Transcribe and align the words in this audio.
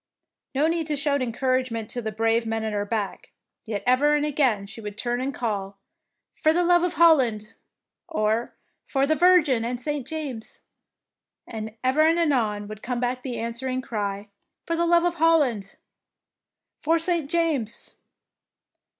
No 0.55 0.65
need 0.67 0.87
to 0.87 0.95
shout 0.95 1.21
encouragement 1.21 1.87
to 1.91 2.01
the 2.01 2.11
brave 2.11 2.43
men 2.47 2.63
at 2.63 2.73
her 2.73 2.85
back, 2.87 3.29
yet 3.65 3.83
ever 3.85 4.15
and 4.15 4.25
again 4.25 4.65
she 4.65 4.81
would 4.81 4.97
turn 4.97 5.21
and 5.21 5.31
call, 5.31 5.77
^'Por 6.43 6.55
love 6.67 6.81
of 6.81 6.93
Holland,^' 6.95 7.53
or 8.07 8.47
''For 8.89 9.07
the 9.07 9.13
Virgin 9.13 9.63
and 9.63 9.79
St. 9.79 10.07
James,'' 10.07 10.61
and 11.45 11.77
ever 11.83 12.01
and 12.01 12.17
anon 12.17 12.67
would 12.67 12.81
come 12.81 12.99
back 12.99 13.21
the 13.21 13.37
answering 13.37 13.83
cry, 13.83 14.29
"For 14.65 14.75
love 14.75 15.03
of 15.03 15.13
Holland," 15.21 15.75
"For 16.81 16.97
St. 16.97 17.29
James." 17.29 17.97